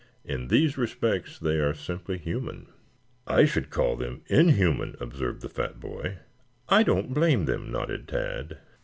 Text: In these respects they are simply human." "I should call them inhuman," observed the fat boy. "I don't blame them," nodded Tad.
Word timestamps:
In 0.25 0.47
these 0.47 0.79
respects 0.79 1.37
they 1.37 1.59
are 1.59 1.75
simply 1.75 2.17
human." 2.17 2.65
"I 3.27 3.45
should 3.45 3.69
call 3.69 3.95
them 3.95 4.23
inhuman," 4.25 4.95
observed 4.99 5.41
the 5.43 5.47
fat 5.49 5.79
boy. 5.79 6.17
"I 6.67 6.81
don't 6.81 7.13
blame 7.13 7.45
them," 7.45 7.71
nodded 7.71 8.07
Tad. 8.07 8.57